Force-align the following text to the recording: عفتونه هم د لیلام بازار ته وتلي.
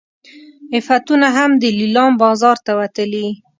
عفتونه 0.75 1.27
هم 1.37 1.51
د 1.61 1.63
لیلام 1.79 2.11
بازار 2.23 2.57
ته 2.65 2.71
وتلي. 2.79 3.27